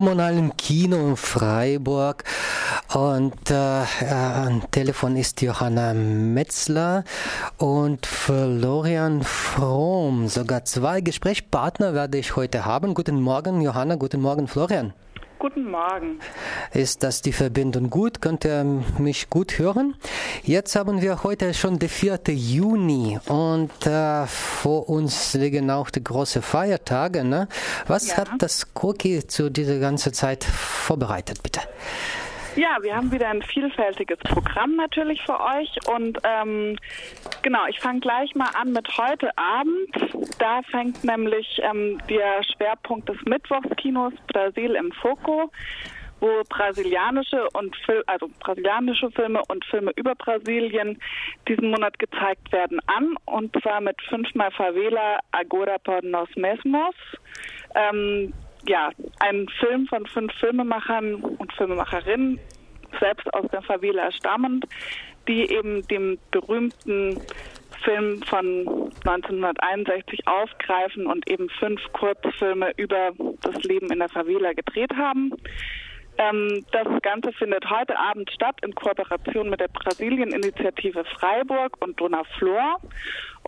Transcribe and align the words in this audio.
kommunalen 0.00 0.56
Kino 0.56 1.08
in 1.08 1.16
Freiburg. 1.16 2.22
Und 2.94 3.50
äh, 3.50 3.82
am 4.08 4.62
Telefon 4.70 5.16
ist 5.16 5.42
Johanna 5.42 5.92
Metzler 5.92 7.02
und 7.56 8.06
Florian 8.06 9.24
Fromm. 9.24 10.28
Sogar 10.28 10.64
zwei 10.64 11.00
Gesprächspartner 11.00 11.94
werde 11.94 12.16
ich 12.16 12.36
heute 12.36 12.64
haben. 12.64 12.94
Guten 12.94 13.20
Morgen, 13.20 13.60
Johanna. 13.60 13.96
Guten 13.96 14.20
Morgen, 14.20 14.46
Florian. 14.46 14.92
Guten 15.38 15.70
Morgen. 15.70 16.18
Ist 16.72 17.04
das 17.04 17.22
die 17.22 17.32
Verbindung 17.32 17.90
gut? 17.90 18.20
Könnt 18.20 18.44
ihr 18.44 18.64
mich 18.98 19.30
gut 19.30 19.60
hören? 19.60 19.94
Jetzt 20.42 20.74
haben 20.74 21.00
wir 21.00 21.22
heute 21.22 21.54
schon 21.54 21.78
den 21.78 21.88
4. 21.88 22.18
Juni 22.28 23.20
und 23.26 23.86
äh, 23.86 24.26
vor 24.26 24.88
uns 24.88 25.34
liegen 25.34 25.70
auch 25.70 25.90
die 25.90 26.02
großen 26.02 26.42
Feiertage. 26.42 27.22
Ne? 27.22 27.46
Was 27.86 28.08
ja. 28.08 28.16
hat 28.16 28.30
das 28.38 28.66
Cookie 28.82 29.28
zu 29.28 29.48
dieser 29.48 29.78
ganzen 29.78 30.12
Zeit 30.12 30.42
vorbereitet, 30.42 31.40
bitte? 31.44 31.60
Ja, 32.56 32.78
wir 32.82 32.96
haben 32.96 33.12
wieder 33.12 33.28
ein 33.28 33.42
vielfältiges 33.42 34.18
Programm 34.18 34.76
natürlich 34.76 35.22
für 35.22 35.38
euch 35.38 35.70
und 35.86 36.18
ähm, 36.24 36.76
genau, 37.42 37.66
ich 37.68 37.78
fange 37.78 38.00
gleich 38.00 38.34
mal 38.34 38.50
an 38.60 38.72
mit 38.72 38.88
heute 38.98 39.30
Abend. 39.36 40.38
Da 40.38 40.62
fängt 40.70 41.04
nämlich 41.04 41.60
ähm, 41.62 42.00
der 42.08 42.42
Schwerpunkt 42.42 43.08
des 43.08 43.16
Mittwochskinos 43.24 44.12
Brasil 44.26 44.74
im 44.74 44.92
Foco 44.92 45.50
wo 46.20 46.42
brasilianische 46.48 47.48
und 47.52 47.76
also 48.06 48.28
brasilianische 48.40 49.10
Filme 49.12 49.40
und 49.48 49.64
Filme 49.66 49.92
über 49.96 50.14
Brasilien 50.14 51.00
diesen 51.46 51.70
Monat 51.70 51.98
gezeigt 51.98 52.50
werden 52.52 52.80
an 52.86 53.16
und 53.26 53.54
zwar 53.62 53.80
mit 53.80 54.00
fünfmal 54.08 54.50
Favela 54.50 55.20
Agora 55.32 55.78
por 55.78 56.02
nós 56.02 56.28
mesmos. 56.36 56.94
Ähm, 57.74 58.32
ja, 58.68 58.90
ein 59.20 59.48
Film 59.60 59.86
von 59.86 60.06
fünf 60.06 60.32
Filmemachern 60.34 61.14
und 61.14 61.52
Filmemacherinnen, 61.54 62.38
selbst 63.00 63.32
aus 63.34 63.46
der 63.50 63.62
Favela 63.62 64.12
stammend, 64.12 64.66
die 65.26 65.50
eben 65.50 65.86
dem 65.88 66.18
berühmten 66.30 67.20
Film 67.84 68.22
von 68.22 68.90
1961 69.06 70.26
aufgreifen 70.26 71.06
und 71.06 71.28
eben 71.30 71.48
fünf 71.48 71.80
Kurzfilme 71.92 72.72
über 72.76 73.12
das 73.42 73.62
Leben 73.64 73.90
in 73.90 73.98
der 74.00 74.08
Favela 74.08 74.52
gedreht 74.52 74.94
haben. 74.96 75.32
Ähm, 76.18 76.64
das 76.72 76.86
Ganze 77.02 77.32
findet 77.32 77.70
heute 77.70 77.96
Abend 77.96 78.30
statt 78.32 78.56
in 78.62 78.74
Kooperation 78.74 79.48
mit 79.50 79.60
der 79.60 79.68
Brasilien-Initiative 79.68 81.04
Freiburg 81.04 81.76
und 81.80 82.00
Donaflor. 82.00 82.80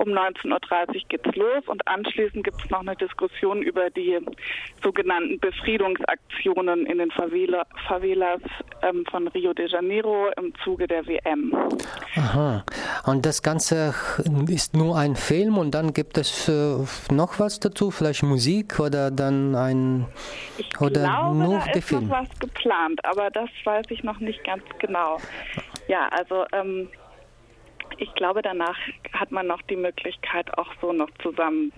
Um 0.01 0.09
19.30 0.15 0.48
Uhr 0.48 1.01
geht's 1.11 1.37
los 1.37 1.62
und 1.67 1.87
anschließend 1.87 2.43
gibt 2.43 2.65
es 2.65 2.70
noch 2.70 2.81
eine 2.81 2.97
Diskussion 2.97 3.61
über 3.61 3.91
die 3.91 4.19
sogenannten 4.83 5.39
Befriedungsaktionen 5.41 6.87
in 6.87 6.97
den 6.97 7.11
Favela, 7.11 7.67
Favelas 7.87 8.41
ähm, 8.81 9.05
von 9.11 9.28
Rio 9.28 9.53
de 9.53 9.69
Janeiro 9.69 10.31
im 10.39 10.55
Zuge 10.65 10.89
der 10.89 11.06
WM. 11.06 11.55
Aha. 12.17 12.65
Und 13.05 13.27
das 13.27 13.43
Ganze 13.43 13.95
ist 14.48 14.75
nur 14.75 14.97
ein 14.97 15.17
Film 15.17 15.59
und 15.59 15.73
dann 15.73 15.93
gibt 15.93 16.17
es 16.17 16.48
äh, 16.48 16.78
noch 17.12 17.39
was 17.39 17.61
dazu, 17.61 17.91
vielleicht 17.91 18.23
Musik 18.23 18.81
oder 18.81 19.11
dann 19.11 19.55
ein 19.55 20.06
ich 20.56 20.81
oder 20.81 21.03
glaube, 21.03 21.37
nur 21.37 21.59
da 21.59 21.73
ist 21.73 21.89
Film? 21.89 22.09
noch 22.09 22.21
was 22.21 22.39
geplant, 22.39 23.05
aber 23.05 23.31
das 23.31 23.51
weiß 23.65 23.84
ich 23.91 24.03
noch 24.03 24.19
nicht 24.19 24.43
ganz 24.45 24.62
genau. 24.78 25.19
Ja, 25.89 26.09
also 26.09 26.47
ähm, 26.53 26.89
ich 27.99 28.13
glaube, 28.15 28.43
danach 28.43 28.77
hat 29.13 29.31
man 29.31 29.47
noch 29.47 29.63
die 29.63 29.77
Möglichkeit, 29.77 30.57
auch 30.59 30.69
so 30.81 30.93
noch 30.93 31.11
zusammen 31.23 31.73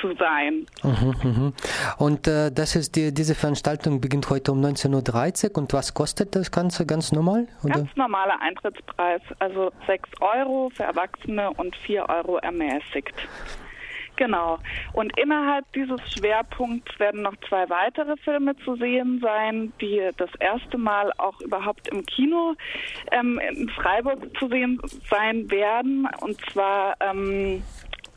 zu 0.00 0.14
sein. 0.16 0.66
Mhm, 0.82 1.14
mhm. 1.22 1.52
Und 1.98 2.26
äh, 2.26 2.50
das 2.50 2.76
ist 2.76 2.96
die, 2.96 3.12
diese 3.12 3.34
Veranstaltung 3.34 4.00
beginnt 4.00 4.30
heute 4.30 4.52
um 4.52 4.60
19.30 4.60 5.50
Uhr 5.50 5.58
und 5.58 5.72
was 5.72 5.94
kostet 5.94 6.34
das 6.34 6.50
Ganze 6.50 6.86
ganz 6.86 7.12
normal? 7.12 7.46
Oder? 7.62 7.74
Ganz 7.74 7.96
normaler 7.96 8.40
Eintrittspreis, 8.40 9.20
also 9.38 9.72
6 9.86 10.08
Euro 10.20 10.70
für 10.74 10.84
Erwachsene 10.84 11.50
und 11.50 11.76
4 11.76 12.08
Euro 12.08 12.38
ermäßigt. 12.38 13.14
Genau. 14.16 14.58
Und 14.92 15.18
innerhalb 15.18 15.70
dieses 15.72 16.00
Schwerpunkts 16.12 16.98
werden 16.98 17.22
noch 17.22 17.34
zwei 17.48 17.68
weitere 17.70 18.16
Filme 18.18 18.54
zu 18.56 18.76
sehen 18.76 19.20
sein, 19.22 19.72
die 19.80 20.00
das 20.16 20.30
erste 20.38 20.78
Mal 20.78 21.12
auch 21.18 21.40
überhaupt 21.40 21.88
im 21.88 22.04
Kino 22.06 22.54
ähm, 23.10 23.40
in 23.50 23.68
Freiburg 23.70 24.18
zu 24.38 24.48
sehen 24.48 24.80
sein 25.08 25.50
werden. 25.50 26.08
Und 26.20 26.38
zwar, 26.50 26.94
ähm, 27.00 27.62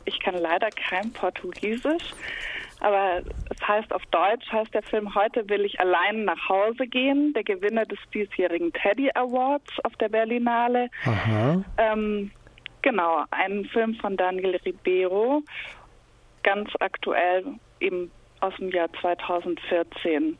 ich 0.04 0.20
kann 0.20 0.36
leider 0.36 0.68
kein 0.70 1.12
Portugiesisch. 1.12 2.12
Aber 2.80 3.22
es 3.48 3.66
heißt 3.66 3.92
auf 3.92 4.04
Deutsch, 4.10 4.52
heißt 4.52 4.74
der 4.74 4.82
Film 4.82 5.14
Heute 5.14 5.48
will 5.48 5.64
ich 5.64 5.80
allein 5.80 6.24
nach 6.24 6.48
Hause 6.48 6.86
gehen, 6.86 7.32
der 7.32 7.42
Gewinner 7.42 7.86
des 7.86 7.98
diesjährigen 8.12 8.72
Teddy 8.72 9.10
Awards 9.14 9.72
auf 9.84 9.94
der 9.94 10.10
Berlinale. 10.10 10.90
Ähm, 11.78 12.30
genau, 12.82 13.24
ein 13.30 13.64
Film 13.72 13.94
von 13.94 14.16
Daniel 14.16 14.56
Ribeiro 14.56 15.42
ganz 16.46 16.70
aktuell 16.78 17.44
eben 17.80 18.10
aus 18.40 18.54
dem 18.58 18.70
Jahr 18.70 18.88
2014. 19.00 20.38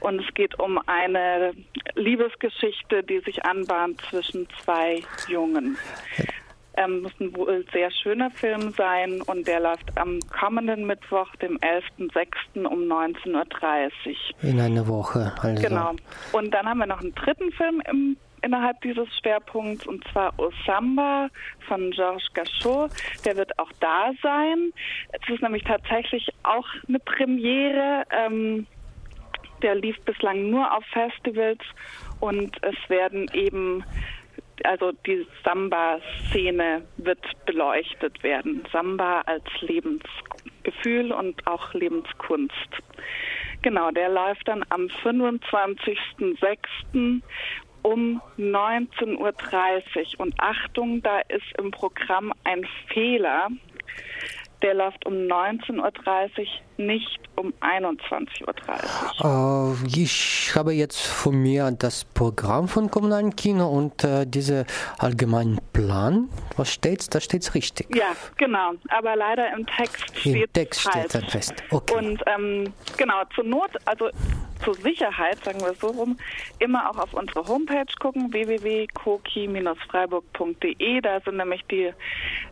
Und 0.00 0.20
es 0.20 0.34
geht 0.34 0.58
um 0.58 0.78
eine 0.86 1.52
Liebesgeschichte, 1.94 3.02
die 3.04 3.20
sich 3.20 3.44
anbahnt 3.44 4.00
zwischen 4.10 4.46
zwei 4.62 5.02
Jungen. 5.28 5.78
Ähm, 6.76 7.02
muss 7.02 7.12
ein 7.20 7.34
wohl 7.36 7.64
sehr 7.72 7.88
schöner 7.92 8.30
Film 8.32 8.72
sein 8.76 9.22
und 9.22 9.46
der 9.46 9.60
läuft 9.60 9.96
am 9.96 10.18
kommenden 10.28 10.86
Mittwoch, 10.86 11.28
dem 11.36 11.56
11.06. 11.58 12.66
um 12.66 12.80
19.30 12.80 13.32
Uhr. 13.32 14.50
In 14.50 14.60
einer 14.60 14.86
Woche. 14.88 15.32
Also. 15.40 15.62
Genau. 15.62 15.92
Und 16.32 16.52
dann 16.52 16.66
haben 16.68 16.78
wir 16.78 16.86
noch 16.86 17.00
einen 17.00 17.14
dritten 17.14 17.52
Film 17.52 17.80
im 17.88 18.16
innerhalb 18.44 18.80
dieses 18.82 19.08
Schwerpunkts 19.18 19.86
und 19.86 20.06
zwar 20.08 20.38
Osamba 20.38 21.28
von 21.66 21.90
Georges 21.90 22.28
Gachot. 22.34 22.90
Der 23.24 23.36
wird 23.36 23.58
auch 23.58 23.70
da 23.80 24.12
sein. 24.22 24.72
Es 25.12 25.32
ist 25.32 25.42
nämlich 25.42 25.64
tatsächlich 25.64 26.28
auch 26.42 26.66
eine 26.86 26.98
Premiere. 26.98 28.04
Ähm, 28.10 28.66
der 29.62 29.76
lief 29.76 29.98
bislang 30.02 30.50
nur 30.50 30.76
auf 30.76 30.84
Festivals 30.92 31.62
und 32.20 32.62
es 32.62 32.76
werden 32.88 33.30
eben 33.32 33.82
also 34.62 34.92
die 35.06 35.26
Samba-Szene 35.44 36.82
wird 36.98 37.18
beleuchtet 37.44 38.22
werden. 38.22 38.62
Samba 38.72 39.22
als 39.22 39.44
Lebensgefühl 39.60 41.12
und 41.12 41.46
auch 41.46 41.74
Lebenskunst. 41.74 42.68
Genau, 43.62 43.90
der 43.90 44.10
läuft 44.10 44.46
dann 44.46 44.64
am 44.68 44.86
25.06 45.02 47.22
um 47.84 48.20
19.30 48.38 49.18
Uhr. 49.18 50.20
Und 50.20 50.34
Achtung, 50.38 51.02
da 51.02 51.20
ist 51.28 51.44
im 51.58 51.70
Programm 51.70 52.32
ein 52.42 52.66
Fehler. 52.88 53.48
Der 54.62 54.74
läuft 54.74 55.04
um 55.06 55.12
19.30 55.12 55.78
Uhr, 55.78 56.46
nicht 56.78 57.20
um 57.36 57.52
21.30 57.60 59.22
Uhr. 59.22 59.76
Äh, 59.82 60.00
ich 60.00 60.52
habe 60.54 60.72
jetzt 60.72 61.06
von 61.06 61.36
mir 61.36 61.70
das 61.78 62.04
Programm 62.04 62.68
von 62.68 62.90
Kommunalen 62.90 63.34
Kino 63.36 63.68
und 63.68 64.04
äh, 64.04 64.26
diesen 64.26 64.64
allgemeinen 64.98 65.60
Plan. 65.72 66.28
Was 66.56 66.72
steht's? 66.72 67.08
Da 67.08 67.20
steht's 67.20 67.54
richtig. 67.54 67.94
Ja, 67.94 68.16
genau. 68.36 68.72
Aber 68.88 69.14
leider 69.16 69.52
im 69.54 69.66
Text 69.66 70.16
steht 70.16 70.34
Im 70.34 70.52
Text 70.52 70.80
falsch. 70.82 71.10
steht 71.10 71.30
fest. 71.30 71.54
Okay. 71.70 71.94
Und 71.94 72.22
ähm, 72.26 72.72
genau, 72.96 73.22
zur 73.34 73.44
Not, 73.44 73.70
also 73.84 74.10
zur 74.64 74.74
Sicherheit, 74.74 75.44
sagen 75.44 75.60
wir 75.60 75.72
es 75.72 75.80
so 75.80 75.88
rum, 75.88 76.16
immer 76.58 76.88
auch 76.90 76.96
auf 76.98 77.12
unsere 77.12 77.46
Homepage 77.46 77.84
gucken, 78.00 78.32
www.koki-freiburg.de. 78.32 81.00
Da 81.02 81.20
sind 81.20 81.36
nämlich 81.36 81.62
die 81.70 81.92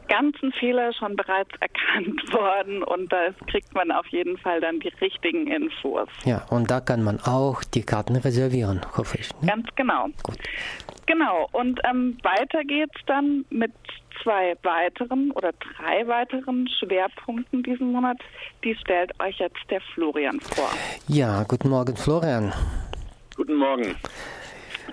ganzen 0.08 0.52
Fehler 0.52 0.92
schon 0.92 1.16
bereits 1.16 1.50
erkannt 1.60 2.20
worden 2.32 2.82
und 2.82 3.10
da 3.12 3.28
kriegt 3.50 3.74
man 3.74 3.90
auf 3.90 4.06
jeden 4.12 4.38
Fall 4.38 4.60
dann 4.60 4.80
die 4.80 4.92
richtigen 5.00 5.46
Infos. 5.46 6.08
Ja, 6.24 6.46
und 6.50 6.70
da 6.70 6.80
kann 6.80 7.02
man 7.02 7.18
auch 7.20 7.64
die 7.64 7.82
Karten 7.82 8.16
reservieren, 8.16 8.80
hoffe 8.96 9.18
ich. 9.18 9.30
Ne? 9.40 9.48
Ganz 9.48 9.66
genau. 9.74 10.06
Gut. 10.22 10.38
Genau, 11.06 11.48
und 11.52 11.80
ähm, 11.84 12.16
weiter 12.22 12.62
geht's 12.64 13.00
dann 13.06 13.44
mit 13.50 13.72
zwei 14.22 14.54
weiteren 14.62 15.32
oder 15.32 15.52
drei 15.52 16.06
weiteren 16.06 16.68
Schwerpunkten 16.68 17.62
diesen 17.62 17.92
Monat. 17.92 18.18
Die 18.62 18.74
stellt 18.76 19.12
euch 19.20 19.38
jetzt 19.38 19.58
der 19.70 19.80
Florian 19.94 20.40
vor. 20.40 20.70
Ja, 21.08 21.42
guten 21.44 21.70
Morgen, 21.70 21.96
Florian. 21.96 22.52
Guten 23.36 23.56
Morgen. 23.56 23.96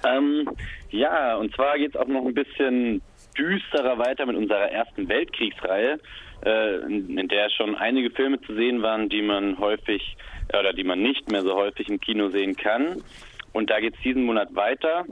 Ähm, 0.08 0.50
ja, 0.90 1.36
und 1.36 1.54
zwar 1.54 1.78
geht 1.78 1.94
es 1.94 2.02
auch 2.02 2.08
noch 2.08 2.26
ein 2.26 2.34
bisschen 2.34 3.02
düsterer 3.38 3.98
weiter 3.98 4.26
mit 4.26 4.36
unserer 4.36 4.72
ersten 4.72 5.08
Weltkriegsreihe, 5.08 6.00
in 6.42 7.28
der 7.28 7.50
schon 7.50 7.76
einige 7.76 8.12
Filme 8.12 8.40
zu 8.42 8.56
sehen 8.56 8.82
waren, 8.82 9.10
die 9.10 9.22
man 9.22 9.60
häufig 9.60 10.16
oder 10.58 10.74
die 10.74 10.84
man 10.84 11.02
nicht 11.02 11.32
mehr 11.32 11.42
so 11.44 11.56
häufig 11.56 11.90
im 11.90 12.00
Kino 12.00 12.30
sehen 12.30 12.56
kann. 12.56 13.04
Und 13.54 13.70
da 13.70 13.80
geht 13.80 13.96
es 13.96 14.02
diesen 14.02 14.24
Monat 14.24 14.56
weiter. 14.56 15.06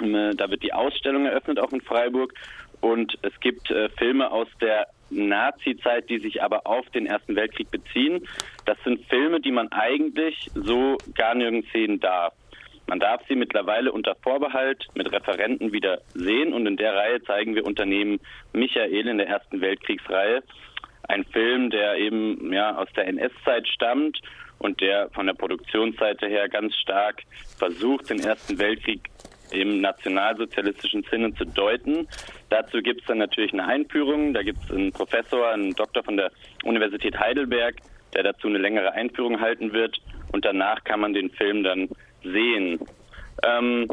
Äh, 0.00 0.34
da 0.34 0.50
wird 0.50 0.62
die 0.62 0.72
Ausstellung 0.72 1.26
eröffnet, 1.26 1.58
auch 1.58 1.72
in 1.72 1.80
Freiburg. 1.80 2.32
Und 2.80 3.18
es 3.22 3.38
gibt 3.40 3.70
äh, 3.70 3.88
Filme 3.90 4.30
aus 4.30 4.48
der 4.60 4.86
Nazi-Zeit, 5.10 6.08
die 6.10 6.18
sich 6.18 6.42
aber 6.42 6.66
auf 6.66 6.88
den 6.90 7.06
Ersten 7.06 7.34
Weltkrieg 7.34 7.70
beziehen. 7.70 8.26
Das 8.66 8.76
sind 8.84 9.04
Filme, 9.06 9.40
die 9.40 9.50
man 9.50 9.68
eigentlich 9.72 10.50
so 10.54 10.96
gar 11.14 11.34
nirgends 11.34 11.68
sehen 11.72 11.98
darf. 11.98 12.34
Man 12.88 13.00
darf 13.00 13.20
sie 13.28 13.36
mittlerweile 13.36 13.92
unter 13.92 14.14
Vorbehalt 14.22 14.86
mit 14.94 15.12
Referenten 15.12 15.72
wieder 15.72 16.00
sehen 16.14 16.54
und 16.54 16.66
in 16.66 16.78
der 16.78 16.94
Reihe 16.94 17.22
zeigen 17.22 17.54
wir 17.54 17.66
Unternehmen 17.66 18.18
Michael 18.54 19.06
in 19.06 19.18
der 19.18 19.28
Ersten 19.28 19.60
Weltkriegsreihe. 19.60 20.42
Ein 21.06 21.24
Film, 21.24 21.68
der 21.68 21.96
eben 21.96 22.50
ja, 22.50 22.74
aus 22.76 22.88
der 22.96 23.06
NS-Zeit 23.08 23.68
stammt 23.68 24.18
und 24.58 24.80
der 24.80 25.10
von 25.10 25.26
der 25.26 25.34
Produktionsseite 25.34 26.28
her 26.28 26.48
ganz 26.48 26.74
stark 26.76 27.22
versucht, 27.58 28.08
den 28.08 28.20
Ersten 28.20 28.58
Weltkrieg 28.58 29.02
im 29.50 29.82
nationalsozialistischen 29.82 31.04
Sinne 31.10 31.34
zu 31.34 31.44
deuten. 31.44 32.08
Dazu 32.48 32.80
gibt 32.80 33.02
es 33.02 33.06
dann 33.06 33.18
natürlich 33.18 33.52
eine 33.52 33.66
Einführung. 33.66 34.32
Da 34.32 34.42
gibt 34.42 34.64
es 34.64 34.70
einen 34.70 34.92
Professor, 34.92 35.48
einen 35.48 35.74
Doktor 35.74 36.02
von 36.04 36.16
der 36.16 36.30
Universität 36.64 37.18
Heidelberg, 37.18 37.76
der 38.14 38.22
dazu 38.22 38.48
eine 38.48 38.58
längere 38.58 38.92
Einführung 38.92 39.40
halten 39.40 39.74
wird. 39.74 39.98
Und 40.32 40.46
danach 40.46 40.84
kann 40.84 41.00
man 41.00 41.12
den 41.12 41.30
Film 41.30 41.62
dann 41.62 41.88
sehen. 42.22 42.80
Ähm, 43.42 43.88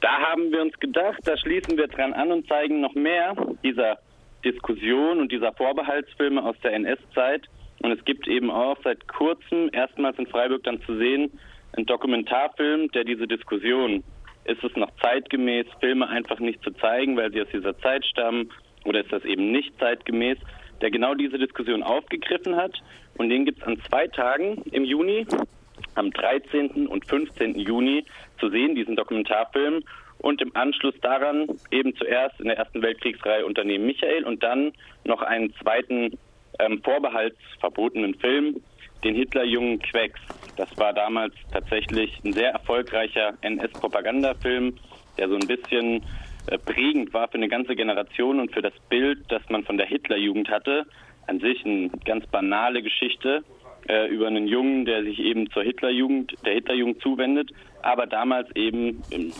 da 0.00 0.10
haben 0.30 0.52
wir 0.52 0.62
uns 0.62 0.78
gedacht, 0.78 1.18
da 1.24 1.36
schließen 1.36 1.76
wir 1.76 1.88
dran 1.88 2.12
an 2.12 2.30
und 2.30 2.46
zeigen 2.46 2.80
noch 2.80 2.94
mehr 2.94 3.34
dieser 3.64 3.98
Diskussion 4.44 5.20
und 5.20 5.32
dieser 5.32 5.52
Vorbehaltsfilme 5.52 6.42
aus 6.42 6.56
der 6.62 6.74
NS-Zeit. 6.74 7.46
Und 7.82 7.92
es 7.92 8.04
gibt 8.04 8.28
eben 8.28 8.50
auch 8.50 8.76
seit 8.84 9.08
kurzem 9.08 9.70
erstmals 9.72 10.18
in 10.18 10.26
Freiburg 10.26 10.62
dann 10.64 10.80
zu 10.82 10.96
sehen 10.98 11.30
einen 11.76 11.86
Dokumentarfilm, 11.86 12.90
der 12.92 13.04
diese 13.04 13.26
Diskussion, 13.26 14.02
ist 14.44 14.64
es 14.64 14.74
noch 14.76 14.90
zeitgemäß, 15.02 15.66
Filme 15.80 16.08
einfach 16.08 16.38
nicht 16.38 16.62
zu 16.62 16.70
zeigen, 16.72 17.16
weil 17.16 17.30
sie 17.32 17.42
aus 17.42 17.48
dieser 17.52 17.78
Zeit 17.78 18.04
stammen, 18.06 18.50
oder 18.84 19.00
ist 19.00 19.12
das 19.12 19.24
eben 19.24 19.52
nicht 19.52 19.78
zeitgemäß, 19.78 20.38
der 20.80 20.90
genau 20.90 21.14
diese 21.14 21.38
Diskussion 21.38 21.82
aufgegriffen 21.82 22.56
hat. 22.56 22.72
Und 23.18 23.28
den 23.28 23.44
gibt 23.44 23.60
es 23.60 23.66
an 23.66 23.80
zwei 23.88 24.06
Tagen 24.06 24.62
im 24.70 24.84
Juni, 24.84 25.26
am 25.94 26.10
13. 26.10 26.86
und 26.86 27.06
15. 27.06 27.58
Juni 27.58 28.04
zu 28.38 28.50
sehen, 28.50 28.74
diesen 28.74 28.96
Dokumentarfilm. 28.96 29.82
Und 30.18 30.42
im 30.42 30.54
Anschluss 30.56 30.94
daran 31.00 31.46
eben 31.70 31.94
zuerst 31.94 32.40
in 32.40 32.46
der 32.46 32.58
Ersten 32.58 32.82
Weltkriegsreihe 32.82 33.46
Unternehmen 33.46 33.86
Michael 33.86 34.24
und 34.24 34.42
dann 34.42 34.72
noch 35.04 35.22
einen 35.22 35.54
zweiten 35.56 36.18
ähm, 36.58 36.82
vorbehaltsverbotenen 36.82 38.14
Film, 38.14 38.60
den 39.04 39.14
Hitlerjungen 39.14 39.78
Quecks. 39.78 40.20
Das 40.56 40.76
war 40.76 40.92
damals 40.92 41.34
tatsächlich 41.52 42.18
ein 42.24 42.32
sehr 42.32 42.50
erfolgreicher 42.50 43.34
NS-Propagandafilm, 43.42 44.74
der 45.18 45.28
so 45.28 45.36
ein 45.36 45.46
bisschen 45.46 46.04
äh, 46.50 46.58
prägend 46.58 47.14
war 47.14 47.28
für 47.28 47.34
eine 47.34 47.48
ganze 47.48 47.76
Generation 47.76 48.40
und 48.40 48.52
für 48.52 48.62
das 48.62 48.74
Bild, 48.88 49.20
das 49.28 49.42
man 49.50 49.64
von 49.64 49.76
der 49.76 49.86
Hitlerjugend 49.86 50.48
hatte. 50.50 50.86
An 51.28 51.40
sich 51.40 51.64
eine 51.64 51.90
ganz 52.04 52.26
banale 52.26 52.82
Geschichte 52.82 53.44
äh, 53.88 54.06
über 54.08 54.26
einen 54.26 54.46
Jungen, 54.46 54.84
der 54.84 55.02
sich 55.02 55.18
eben 55.18 55.50
zur 55.50 55.62
Hitlerjugend, 55.62 56.34
der 56.44 56.54
Hitlerjugend 56.54 57.00
zuwendet, 57.02 57.50
aber 57.82 58.06
damals 58.06 58.54
eben 58.54 59.02
im, 59.10 59.32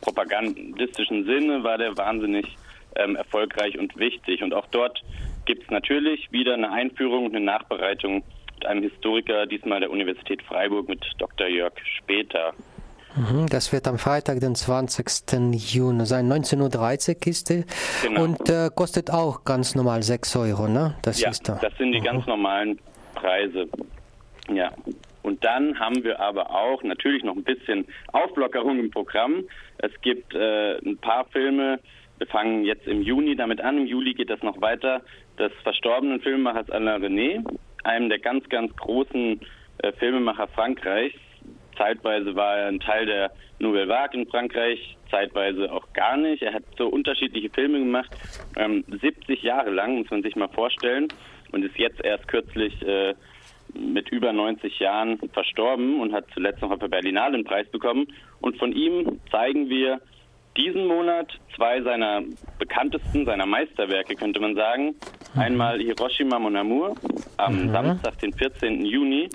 propagandistischen 0.00 1.24
Sinne 1.24 1.62
war 1.62 1.78
der 1.78 1.96
wahnsinnig 1.96 2.56
ähm, 2.96 3.16
erfolgreich 3.16 3.78
und 3.78 3.96
wichtig. 3.96 4.42
Und 4.42 4.54
auch 4.54 4.66
dort 4.70 5.02
gibt 5.44 5.64
es 5.64 5.70
natürlich 5.70 6.30
wieder 6.32 6.54
eine 6.54 6.70
Einführung 6.70 7.26
und 7.26 7.36
eine 7.36 7.44
Nachbereitung 7.44 8.22
mit 8.54 8.66
einem 8.66 8.82
Historiker, 8.82 9.46
diesmal 9.46 9.80
der 9.80 9.90
Universität 9.90 10.42
Freiburg 10.42 10.88
mit 10.88 11.04
Dr. 11.18 11.46
Jörg 11.46 11.72
Später. 11.98 12.52
Mhm, 13.14 13.46
das 13.48 13.72
wird 13.72 13.86
am 13.88 13.98
Freitag, 13.98 14.40
den 14.40 14.54
20. 14.54 15.52
Juni 15.74 16.06
sein. 16.06 16.32
19.30 16.32 17.08
Uhr 17.08 17.14
Kiste. 17.20 17.64
Genau. 18.02 18.24
Und 18.24 18.48
äh, 18.48 18.70
kostet 18.74 19.10
auch 19.10 19.44
ganz 19.44 19.74
normal 19.74 20.02
6 20.02 20.34
Euro, 20.36 20.66
ne? 20.66 20.96
Das 21.02 21.20
ja, 21.20 21.30
ist 21.30 21.48
da. 21.48 21.58
das 21.60 21.76
sind 21.76 21.92
die 21.92 22.00
mhm. 22.00 22.04
ganz 22.04 22.26
normalen 22.26 22.78
Preise. 23.22 23.68
Ja. 24.52 24.72
Und 25.22 25.44
dann 25.44 25.78
haben 25.78 26.02
wir 26.02 26.18
aber 26.18 26.50
auch 26.50 26.82
natürlich 26.82 27.22
noch 27.22 27.36
ein 27.36 27.44
bisschen 27.44 27.86
Auflockerung 28.12 28.80
im 28.80 28.90
Programm. 28.90 29.44
Es 29.78 29.92
gibt 30.00 30.34
äh, 30.34 30.78
ein 30.78 30.98
paar 30.98 31.26
Filme, 31.26 31.78
wir 32.18 32.26
fangen 32.26 32.64
jetzt 32.64 32.86
im 32.88 33.02
Juni 33.02 33.36
damit 33.36 33.60
an. 33.60 33.78
Im 33.78 33.86
Juli 33.86 34.14
geht 34.14 34.30
das 34.30 34.42
noch 34.42 34.60
weiter. 34.60 35.02
Des 35.38 35.52
verstorbenen 35.62 36.20
Filmemachers 36.20 36.70
Alain 36.70 37.02
René, 37.02 37.44
einem 37.84 38.08
der 38.08 38.18
ganz, 38.18 38.48
ganz 38.48 38.74
großen 38.76 39.40
äh, 39.78 39.92
Filmemacher 39.92 40.48
Frankreichs. 40.48 41.18
Zeitweise 41.76 42.34
war 42.34 42.58
er 42.58 42.68
ein 42.68 42.80
Teil 42.80 43.06
der 43.06 43.32
Nouvelle 43.60 43.88
Vague 43.88 44.20
in 44.20 44.28
Frankreich, 44.28 44.96
zeitweise 45.10 45.72
auch 45.72 45.92
gar 45.92 46.16
nicht. 46.16 46.42
Er 46.42 46.52
hat 46.52 46.64
so 46.76 46.88
unterschiedliche 46.88 47.48
Filme 47.50 47.78
gemacht, 47.78 48.10
ähm, 48.56 48.84
70 49.00 49.42
Jahre 49.42 49.70
lang, 49.70 49.98
muss 49.98 50.10
man 50.10 50.22
sich 50.22 50.36
mal 50.36 50.48
vorstellen, 50.48 51.08
und 51.52 51.64
ist 51.64 51.78
jetzt 51.78 52.04
erst 52.04 52.26
kürzlich 52.28 52.80
äh, 52.82 53.14
mit 53.74 54.10
über 54.10 54.32
90 54.32 54.78
Jahren 54.78 55.18
verstorben 55.32 56.00
und 56.00 56.12
hat 56.12 56.26
zuletzt 56.34 56.62
noch 56.62 56.70
auf 56.70 56.78
der 56.78 56.88
Berlinale 56.88 57.34
einen 57.34 57.44
Preis 57.44 57.68
bekommen. 57.70 58.06
Und 58.40 58.58
von 58.58 58.72
ihm 58.72 59.20
zeigen 59.30 59.68
wir 59.68 60.00
diesen 60.56 60.86
Monat 60.86 61.28
zwei 61.56 61.80
seiner 61.82 62.22
bekanntesten, 62.58 63.24
seiner 63.24 63.46
Meisterwerke, 63.46 64.14
könnte 64.16 64.40
man 64.40 64.54
sagen. 64.54 64.94
Mhm. 65.34 65.40
Einmal 65.40 65.78
Hiroshima 65.80 66.38
Mon 66.38 66.56
Amour 66.56 66.94
am 67.38 67.66
mhm. 67.66 67.70
Samstag, 67.70 68.18
den 68.18 68.32
14. 68.32 68.84
Juni 68.84 69.28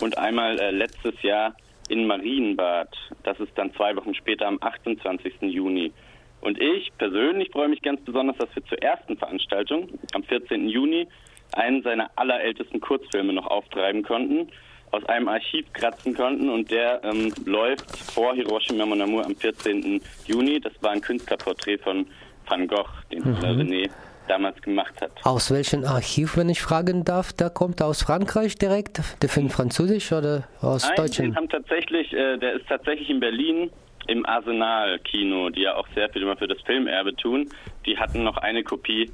und 0.00 0.18
einmal 0.18 0.58
äh, 0.58 0.70
letztes 0.70 1.20
Jahr 1.22 1.54
in 1.88 2.06
Marienbad. 2.06 2.88
Das 3.22 3.38
ist 3.38 3.56
dann 3.56 3.72
zwei 3.74 3.94
Wochen 3.96 4.14
später 4.14 4.46
am 4.46 4.58
28. 4.60 5.34
Juni. 5.42 5.92
Und 6.40 6.60
ich 6.60 6.92
persönlich 6.98 7.50
freue 7.50 7.68
mich 7.68 7.82
ganz 7.82 8.00
besonders, 8.02 8.36
dass 8.38 8.54
wir 8.54 8.64
zur 8.64 8.82
ersten 8.82 9.16
Veranstaltung 9.16 9.88
am 10.12 10.22
14. 10.24 10.68
Juni 10.68 11.06
einen 11.52 11.82
seiner 11.82 12.10
allerältesten 12.16 12.80
Kurzfilme 12.80 13.32
noch 13.32 13.46
auftreiben 13.46 14.02
konnten, 14.02 14.48
aus 14.92 15.04
einem 15.06 15.28
Archiv 15.28 15.66
kratzen 15.72 16.14
konnten 16.14 16.48
und 16.48 16.70
der 16.70 17.02
ähm, 17.04 17.32
läuft 17.44 17.96
vor 17.96 18.34
Hiroshima 18.34 18.86
Mon 18.86 19.02
Amour 19.02 19.24
am 19.24 19.34
14. 19.34 20.00
Juni. 20.26 20.60
Das 20.60 20.72
war 20.80 20.92
ein 20.92 21.00
Künstlerporträt 21.00 21.78
von 21.78 22.06
Van 22.48 22.66
Gogh, 22.66 22.88
den 23.10 23.24
mhm. 23.24 23.34
René 23.36 23.90
damals 24.28 24.60
gemacht 24.62 25.00
hat. 25.00 25.12
Aus 25.24 25.50
welchem 25.50 25.84
Archiv, 25.84 26.36
wenn 26.36 26.48
ich 26.48 26.60
fragen 26.60 27.04
darf, 27.04 27.32
der 27.32 27.50
kommt 27.50 27.80
aus 27.82 28.02
Frankreich 28.02 28.56
direkt? 28.56 29.00
Der 29.22 29.28
Film 29.28 29.50
französisch 29.50 30.12
oder 30.12 30.44
aus 30.60 30.84
Nein, 30.84 30.96
Deutschland? 30.96 31.30
Den 31.30 31.36
haben 31.36 31.48
tatsächlich, 31.48 32.12
äh, 32.12 32.36
der 32.38 32.54
ist 32.54 32.66
tatsächlich 32.68 33.08
in 33.10 33.20
Berlin 33.20 33.70
im 34.08 34.24
Arsenal-Kino, 34.24 35.50
die 35.50 35.62
ja 35.62 35.74
auch 35.74 35.86
sehr 35.94 36.08
viel 36.10 36.22
immer 36.22 36.36
für 36.36 36.46
das 36.46 36.60
Filmerbe 36.62 37.14
tun. 37.16 37.48
Die 37.86 37.98
hatten 37.98 38.22
noch 38.22 38.36
eine 38.36 38.62
Kopie 38.62 39.10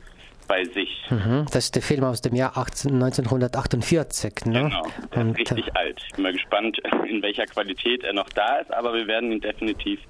bei 0.49 0.65
sich. 0.65 1.05
Mhm, 1.11 1.47
das 1.53 1.67
ist 1.67 1.75
der 1.75 1.83
Film 1.83 2.05
aus 2.05 2.21
dem 2.21 2.35
Jahr 2.35 2.57
18, 2.57 2.95
1948. 2.95 4.47
Ne? 4.47 4.53
Genau, 4.53 4.83
der 5.15 5.27
ist 5.27 5.39
richtig 5.39 5.69
äh, 5.69 5.79
alt. 5.79 6.03
Ich 6.07 6.15
bin 6.15 6.23
mal 6.23 6.33
gespannt, 6.33 6.79
in 7.09 7.23
welcher 7.23 7.47
Qualität 7.47 8.05
er 8.05 8.13
noch 8.13 8.29
da 8.31 8.59
ist, 8.59 8.73
aber 8.73 8.95
wir 8.95 9.07
werden 9.07 9.33
ihn 9.33 9.41
definitiv 9.41 10.01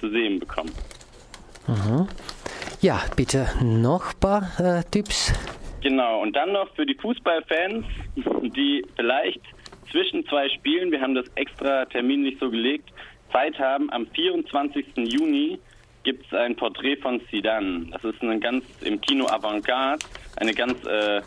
zu 0.00 0.10
sehen 0.10 0.38
bekommen. 0.40 0.72
Mhm. 1.66 2.08
Ja, 2.80 3.00
bitte 3.16 3.48
noch 3.62 4.12
ein 4.12 4.20
paar 4.20 4.42
äh, 4.58 4.82
Tipps. 4.90 5.32
Genau, 5.82 6.20
und 6.20 6.34
dann 6.34 6.52
noch 6.52 6.72
für 6.74 6.86
die 6.86 6.94
Fußballfans, 6.94 7.84
die 8.56 8.84
vielleicht 8.96 9.40
zwischen 9.90 10.26
zwei 10.26 10.48
Spielen, 10.48 10.90
wir 10.90 11.00
haben 11.00 11.14
das 11.14 11.26
extra 11.34 11.84
terminlich 11.86 12.36
so 12.40 12.50
gelegt, 12.50 12.90
Zeit 13.32 13.58
haben, 13.58 13.90
am 13.90 14.06
24. 14.08 14.86
Juni 14.96 15.58
gibt 16.02 16.26
es 16.26 16.32
ein 16.32 16.56
Porträt 16.56 16.96
von 16.96 17.20
Zidane. 17.28 17.86
Das 17.92 18.04
ist 18.04 18.22
eine 18.22 18.38
ganz 18.38 18.64
im 18.82 19.00
Kino 19.00 19.26
Avantgarde, 19.26 20.04
eine 20.36 20.54
ganz 20.54 20.84
äh, 20.84 21.18
äh, 21.18 21.22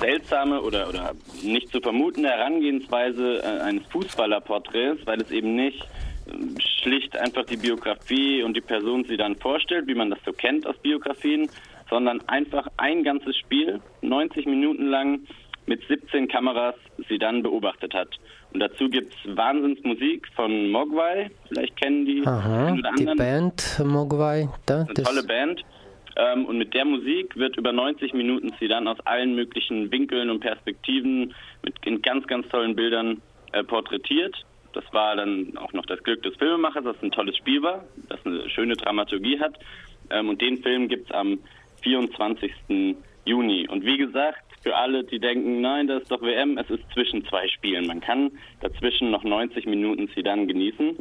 seltsame 0.00 0.60
oder, 0.62 0.88
oder 0.88 1.12
nicht 1.42 1.70
zu 1.70 1.80
vermutende 1.80 2.28
Herangehensweise 2.28 3.42
äh, 3.42 3.60
eines 3.62 3.86
Fußballerporträts, 3.88 5.06
weil 5.06 5.20
es 5.20 5.30
eben 5.30 5.54
nicht 5.54 5.82
äh, 6.26 6.60
schlicht 6.82 7.16
einfach 7.16 7.44
die 7.44 7.56
Biografie 7.56 8.42
und 8.42 8.56
die 8.56 8.60
Person 8.62 9.04
Zidane 9.04 9.36
vorstellt, 9.36 9.86
wie 9.86 9.94
man 9.94 10.10
das 10.10 10.18
so 10.24 10.32
kennt 10.32 10.66
aus 10.66 10.76
Biografien, 10.78 11.50
sondern 11.90 12.26
einfach 12.28 12.66
ein 12.78 13.04
ganzes 13.04 13.36
Spiel, 13.36 13.80
90 14.00 14.46
Minuten 14.46 14.86
lang 14.86 15.20
mit 15.66 15.86
17 15.88 16.28
Kameras 16.28 16.74
sie 17.08 17.18
dann 17.18 17.42
beobachtet 17.42 17.94
hat. 17.94 18.08
Und 18.52 18.60
dazu 18.60 18.88
gibt 18.88 19.14
es 19.14 19.36
Wahnsinnsmusik 19.36 20.28
von 20.34 20.70
Mogwai, 20.70 21.30
vielleicht 21.48 21.76
kennen 21.80 22.04
die 22.04 22.26
Aha, 22.26 22.76
die 22.98 23.04
Band 23.16 23.80
Mogwai. 23.84 24.48
Da, 24.66 24.82
Eine 24.82 24.94
tolle 24.94 25.22
Band. 25.22 25.64
Ähm, 26.16 26.44
und 26.44 26.58
mit 26.58 26.74
der 26.74 26.84
Musik 26.84 27.36
wird 27.36 27.56
über 27.56 27.72
90 27.72 28.12
Minuten 28.12 28.52
sie 28.60 28.68
dann 28.68 28.86
aus 28.86 28.98
allen 29.06 29.34
möglichen 29.34 29.90
Winkeln 29.90 30.28
und 30.28 30.40
Perspektiven 30.40 31.34
mit 31.64 31.74
in 31.86 32.02
ganz, 32.02 32.26
ganz 32.26 32.46
tollen 32.48 32.76
Bildern 32.76 33.22
äh, 33.52 33.64
porträtiert. 33.64 34.44
Das 34.74 34.84
war 34.92 35.16
dann 35.16 35.56
auch 35.56 35.72
noch 35.72 35.86
das 35.86 36.02
Glück 36.02 36.22
des 36.22 36.36
Filmemachers, 36.36 36.84
dass 36.84 36.96
es 36.96 37.02
ein 37.02 37.12
tolles 37.12 37.36
Spiel 37.36 37.62
war, 37.62 37.84
das 38.08 38.18
eine 38.24 38.48
schöne 38.50 38.74
Dramaturgie 38.74 39.40
hat. 39.40 39.58
Ähm, 40.10 40.28
und 40.28 40.40
den 40.42 40.62
Film 40.62 40.88
gibt 40.88 41.08
es 41.08 41.14
am 41.14 41.38
24. 41.82 42.52
Juni. 43.24 43.68
Und 43.68 43.84
wie 43.84 43.96
gesagt, 43.96 44.44
für 44.62 44.76
alle, 44.76 45.04
die 45.04 45.18
denken, 45.18 45.60
nein, 45.60 45.86
das 45.86 46.02
ist 46.02 46.10
doch 46.10 46.22
WM, 46.22 46.58
es 46.58 46.70
ist 46.70 46.82
zwischen 46.92 47.24
zwei 47.26 47.48
Spielen. 47.48 47.86
Man 47.86 48.00
kann 48.00 48.30
dazwischen 48.60 49.10
noch 49.10 49.24
90 49.24 49.66
Minuten 49.66 50.08
Zidane 50.10 50.46
genießen. 50.46 50.96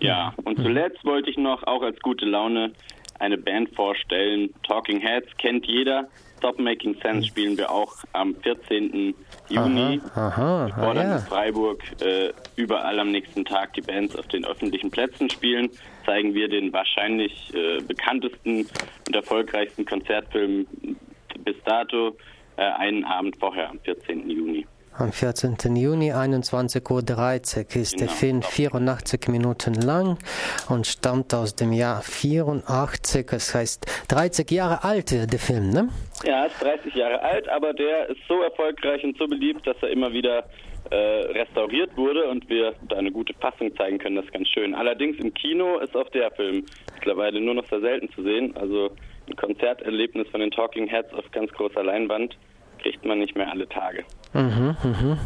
Ja, 0.00 0.34
und 0.44 0.58
zuletzt 0.58 1.04
wollte 1.04 1.30
ich 1.30 1.36
noch 1.36 1.62
auch 1.64 1.82
als 1.82 1.98
gute 2.00 2.26
Laune 2.26 2.72
eine 3.18 3.38
Band 3.38 3.74
vorstellen. 3.74 4.52
Talking 4.66 5.00
Heads 5.00 5.28
kennt 5.38 5.66
jeder. 5.66 6.08
Stop 6.38 6.58
Making 6.58 6.96
Sense 7.00 7.26
spielen 7.26 7.56
wir 7.56 7.70
auch 7.70 7.94
am 8.12 8.34
14. 8.34 9.14
Juni. 9.48 10.00
Aha, 10.14 10.26
aha, 10.28 10.66
Bevor 10.66 10.90
ah, 10.90 10.94
dann 10.94 11.08
ja. 11.08 11.18
Freiburg 11.20 11.82
äh, 12.02 12.32
überall 12.56 12.98
am 12.98 13.12
nächsten 13.12 13.46
Tag 13.46 13.72
die 13.72 13.80
Bands 13.80 14.14
auf 14.14 14.26
den 14.28 14.44
öffentlichen 14.44 14.90
Plätzen 14.90 15.30
spielen, 15.30 15.70
zeigen 16.04 16.34
wir 16.34 16.48
den 16.48 16.70
wahrscheinlich 16.72 17.50
äh, 17.54 17.80
bekanntesten 17.80 18.66
und 19.06 19.16
erfolgreichsten 19.16 19.86
Konzertfilm 19.86 20.66
bis 21.44 21.56
dato 21.64 22.14
äh, 22.56 22.62
einen 22.62 23.04
Abend 23.04 23.36
vorher, 23.38 23.70
am 23.70 23.80
14. 23.80 24.28
Juni. 24.30 24.66
Am 24.96 25.10
14. 25.10 25.56
Juni 25.74 26.12
21.30 26.12 26.88
Uhr 26.88 27.02
ist 27.82 27.98
der 27.98 28.06
Genau. 28.06 28.12
Film 28.12 28.42
84 28.42 29.26
Minuten 29.28 29.74
lang 29.74 30.18
und 30.68 30.86
stammt 30.86 31.34
aus 31.34 31.56
dem 31.56 31.72
Jahr 31.72 32.00
84. 32.02 33.26
Das 33.26 33.52
heißt 33.54 33.86
30 34.08 34.48
Jahre 34.52 34.84
alt 34.84 35.10
der 35.10 35.38
Film, 35.40 35.70
ne? 35.70 35.88
Ja, 36.24 36.44
ist 36.44 36.62
30 36.62 36.94
Jahre 36.94 37.20
alt, 37.20 37.48
aber 37.48 37.72
der 37.72 38.08
ist 38.08 38.20
so 38.28 38.40
erfolgreich 38.42 39.02
und 39.02 39.18
so 39.18 39.26
beliebt, 39.26 39.66
dass 39.66 39.76
er 39.82 39.88
immer 39.90 40.12
wieder 40.12 40.44
äh, 40.90 40.96
restauriert 40.96 41.96
wurde 41.96 42.28
und 42.28 42.48
wir 42.48 42.74
da 42.88 42.96
eine 42.96 43.10
gute 43.10 43.34
Fassung 43.34 43.74
zeigen 43.76 43.98
können. 43.98 44.14
Das 44.14 44.26
ist 44.26 44.32
ganz 44.32 44.48
schön. 44.48 44.76
Allerdings 44.76 45.16
im 45.18 45.34
Kino 45.34 45.78
ist 45.78 45.96
auch 45.96 46.08
der 46.10 46.30
Film 46.32 46.64
mittlerweile 46.94 47.40
nur 47.40 47.54
noch 47.54 47.66
sehr 47.68 47.80
selten 47.80 48.08
zu 48.12 48.22
sehen. 48.22 48.56
Also 48.56 48.90
ein 49.28 49.36
Konzerterlebnis 49.36 50.28
von 50.28 50.40
den 50.40 50.50
Talking 50.50 50.86
Heads 50.86 51.12
auf 51.14 51.30
ganz 51.30 51.50
großer 51.52 51.82
Leinwand 51.82 52.36
kriegt 52.78 53.04
man 53.04 53.18
nicht 53.18 53.36
mehr 53.36 53.50
alle 53.50 53.68
Tage. 53.68 54.04
Mhm, 54.34 54.76
mhm. 54.82 55.18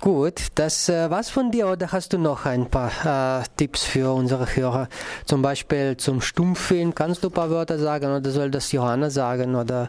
Gut, 0.00 0.40
das 0.56 0.88
äh, 0.88 1.08
war's 1.08 1.30
von 1.30 1.50
dir 1.52 1.68
oder 1.68 1.92
hast 1.92 2.12
du 2.12 2.18
noch 2.18 2.46
ein 2.46 2.68
paar 2.68 3.40
äh, 3.40 3.44
Tipps 3.56 3.84
für 3.84 4.12
unsere 4.12 4.44
Hörer? 4.56 4.88
Zum 5.24 5.40
Beispiel 5.40 5.96
zum 5.96 6.20
Stummfilm, 6.20 6.94
kannst 6.94 7.22
du 7.22 7.28
ein 7.28 7.32
paar 7.32 7.48
Wörter 7.50 7.78
sagen 7.78 8.14
oder 8.14 8.28
soll 8.30 8.50
das 8.50 8.72
Johanna 8.72 9.08
sagen 9.08 9.54
oder 9.54 9.88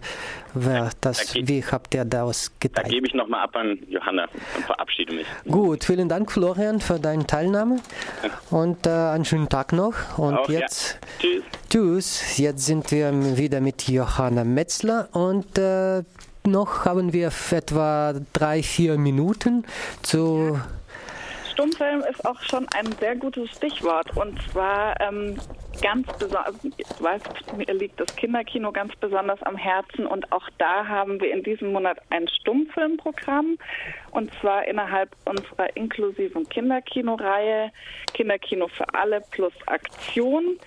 wer 0.53 0.91
das, 1.01 1.25
da 1.33 1.39
wie 1.47 1.63
habt 1.63 1.93
ihr 1.95 2.05
das 2.05 2.51
Da 2.51 2.67
geteilt? 2.67 2.89
gebe 2.89 3.07
ich 3.07 3.13
nochmal 3.15 3.43
ab 3.45 3.55
an 3.55 3.79
Johanna 3.87 4.27
und 4.55 4.65
verabschiede 4.65 5.13
mich. 5.13 5.25
Gut, 5.47 5.83
vielen 5.83 6.07
Dank 6.07 6.31
Florian 6.31 6.79
für 6.79 6.99
deine 6.99 7.25
Teilnahme 7.25 7.79
und 8.51 8.85
äh, 8.85 8.89
einen 8.91 9.25
schönen 9.25 9.49
Tag 9.49 9.73
noch 9.73 10.17
und 10.19 10.35
Auch, 10.37 10.49
jetzt 10.49 10.99
ja. 11.23 11.29
Tschüss. 11.29 11.43
Tschüss, 11.69 12.37
jetzt 12.37 12.65
sind 12.65 12.91
wir 12.91 13.11
wieder 13.37 13.59
mit 13.59 13.87
Johanna 13.89 14.43
Metzler 14.43 15.09
und 15.13 15.57
äh, 15.57 16.03
noch 16.47 16.85
haben 16.85 17.13
wir 17.13 17.31
etwa 17.51 18.15
drei, 18.33 18.63
vier 18.63 18.97
Minuten 18.97 19.65
zu 20.01 20.57
Stummfilm 21.57 22.01
ist 22.01 22.23
auch 22.23 22.39
schon 22.41 22.67
ein 22.75 22.85
sehr 22.99 23.15
gutes 23.15 23.49
Stichwort. 23.49 24.15
Und 24.15 24.39
zwar 24.51 24.93
ähm, 25.01 25.39
ganz 25.81 26.05
besonders, 26.19 26.53
weiß, 26.99 27.23
mir 27.57 27.73
liegt 27.73 27.99
das 27.99 28.15
Kinderkino 28.15 28.71
ganz 28.71 28.95
besonders 28.97 29.41
am 29.41 29.57
Herzen. 29.57 30.05
Und 30.05 30.31
auch 30.31 30.47
da 30.59 30.87
haben 30.87 31.19
wir 31.19 31.33
in 31.33 31.41
diesem 31.41 31.73
Monat 31.73 31.97
ein 32.11 32.27
Stummfilmprogramm. 32.27 33.57
Und 34.11 34.31
zwar 34.39 34.67
innerhalb 34.67 35.09
unserer 35.25 35.75
inklusiven 35.75 36.47
Kinderkinoreihe 36.47 37.71
Kinderkino 38.13 38.67
für 38.67 38.85
alle 38.93 39.21
plus 39.31 39.53
Aktion 39.65 40.59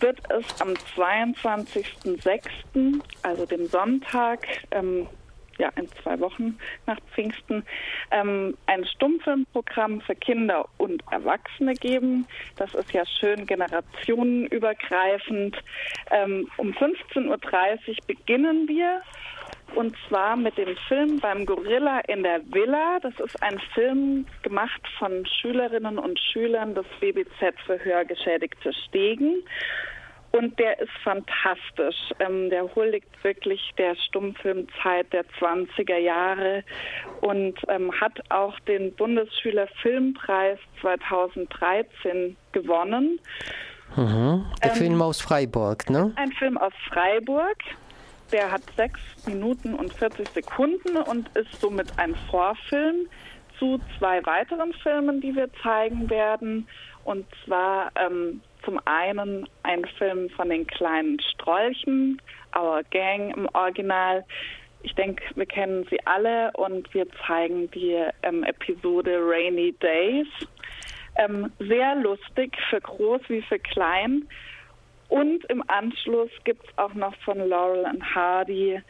wird 0.00 0.18
es 0.30 0.46
am 0.62 0.72
22.06., 0.96 3.02
also 3.22 3.44
dem 3.44 3.66
Sonntag, 3.66 4.46
ähm, 4.70 5.06
ja, 5.58 5.68
in 5.76 5.86
zwei 6.02 6.18
Wochen 6.20 6.58
nach 6.86 6.98
Pfingsten, 7.14 7.64
ähm, 8.10 8.56
ein 8.66 8.86
Stummfilmprogramm 8.86 10.00
für 10.00 10.14
Kinder 10.14 10.66
und 10.78 11.02
Erwachsene 11.10 11.74
geben. 11.74 12.26
Das 12.56 12.74
ist 12.74 12.90
ja 12.92 13.04
schön 13.04 13.44
generationenübergreifend. 13.46 15.58
Ähm, 16.10 16.48
um 16.56 16.70
15.30 16.72 17.28
Uhr 17.28 17.38
beginnen 18.06 18.66
wir. 18.68 19.02
Und 19.74 19.94
zwar 20.08 20.36
mit 20.36 20.56
dem 20.56 20.74
Film 20.88 21.20
beim 21.20 21.44
Gorilla 21.44 22.00
in 22.08 22.22
der 22.22 22.40
Villa. 22.52 22.98
Das 23.02 23.20
ist 23.20 23.42
ein 23.42 23.60
Film 23.74 24.24
gemacht 24.42 24.80
von 24.98 25.26
Schülerinnen 25.26 25.98
und 25.98 26.18
Schülern 26.18 26.74
des 26.74 26.86
BBZ 27.00 27.54
für 27.66 27.84
Hörgeschädigte 27.84 28.72
Stegen. 28.72 29.42
Und 30.30 30.58
der 30.58 30.78
ist 30.78 30.92
fantastisch. 31.02 31.96
Ähm, 32.20 32.50
der 32.50 32.74
huldigt 32.74 33.08
wirklich 33.22 33.72
der 33.78 33.96
Stummfilmzeit 33.96 35.10
der 35.12 35.24
20er 35.40 35.96
Jahre 35.96 36.64
und 37.22 37.58
ähm, 37.68 37.90
hat 37.98 38.20
auch 38.30 38.58
den 38.60 38.94
Bundesschülerfilmpreis 38.94 40.58
2013 40.82 42.36
gewonnen. 42.52 43.18
Mhm. 43.96 44.44
Der 44.62 44.70
Ähm, 44.70 44.76
Film 44.76 45.02
aus 45.02 45.20
Freiburg, 45.20 45.88
ne? 45.88 46.12
Ein 46.16 46.32
Film 46.32 46.58
aus 46.58 46.74
Freiburg. 46.88 47.56
Der 48.30 48.52
hat 48.52 48.62
sechs 48.76 49.00
Minuten 49.26 49.74
und 49.74 49.94
40 49.94 50.28
Sekunden 50.28 50.98
und 50.98 51.28
ist 51.34 51.60
somit 51.60 51.98
ein 51.98 52.14
Vorfilm 52.30 53.08
zu 53.58 53.80
zwei 53.98 54.24
weiteren 54.26 54.74
Filmen, 54.74 55.22
die 55.22 55.34
wir 55.34 55.48
zeigen 55.62 56.10
werden. 56.10 56.68
Und 57.04 57.26
zwar 57.44 57.90
ähm, 57.96 58.42
zum 58.68 58.78
einen 58.84 59.48
ein 59.62 59.86
Film 59.96 60.28
von 60.28 60.50
den 60.50 60.66
kleinen 60.66 61.18
Strolchen, 61.20 62.20
Our 62.54 62.82
Gang 62.90 63.34
im 63.34 63.48
Original. 63.54 64.26
Ich 64.82 64.94
denke, 64.94 65.24
wir 65.36 65.46
kennen 65.46 65.86
sie 65.88 65.98
alle 66.04 66.52
und 66.52 66.92
wir 66.92 67.06
zeigen 67.26 67.70
die 67.70 67.96
ähm, 68.22 68.44
Episode 68.44 69.20
Rainy 69.22 69.72
Days. 69.80 70.26
Ähm, 71.16 71.50
sehr 71.58 71.94
lustig 71.94 72.58
für 72.68 72.82
groß 72.82 73.22
wie 73.28 73.40
für 73.40 73.58
klein. 73.58 74.28
Und 75.08 75.46
im 75.46 75.64
Anschluss 75.68 76.30
gibt 76.44 76.62
es 76.64 76.76
auch 76.76 76.92
noch 76.92 77.16
von 77.24 77.38
Laurel 77.48 77.86
and 77.86 78.04
Hardy 78.14 78.82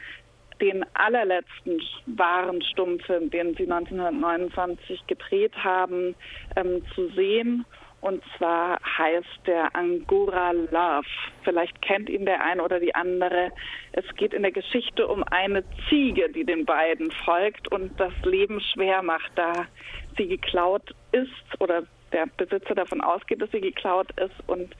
den 0.60 0.84
allerletzten 0.94 1.80
wahren 2.06 2.60
Stummfilm, 2.62 3.30
den 3.30 3.54
sie 3.54 3.70
1929 3.70 5.06
gedreht 5.06 5.54
haben, 5.62 6.16
ähm, 6.56 6.82
zu 6.96 7.08
sehen. 7.10 7.64
Und 8.00 8.22
zwar 8.36 8.78
heißt 8.98 9.46
der 9.46 9.74
Angora 9.74 10.52
Love. 10.52 11.06
Vielleicht 11.42 11.82
kennt 11.82 12.08
ihn 12.08 12.26
der 12.26 12.44
eine 12.44 12.62
oder 12.62 12.78
die 12.78 12.94
andere. 12.94 13.50
Es 13.92 14.04
geht 14.16 14.32
in 14.32 14.42
der 14.42 14.52
Geschichte 14.52 15.06
um 15.08 15.24
eine 15.24 15.64
Ziege, 15.88 16.28
die 16.30 16.44
den 16.44 16.64
beiden 16.64 17.10
folgt 17.24 17.70
und 17.72 17.98
das 17.98 18.12
Leben 18.22 18.60
schwer 18.60 19.02
macht, 19.02 19.32
da 19.34 19.66
sie 20.16 20.28
geklaut 20.28 20.94
ist 21.12 21.60
oder 21.60 21.82
der 22.12 22.26
Besitzer 22.36 22.74
davon 22.74 23.00
ausgeht, 23.00 23.40
dass 23.40 23.50
sie 23.50 23.60
geklaut 23.60 24.08
ist 24.20 24.34
und 24.48 24.74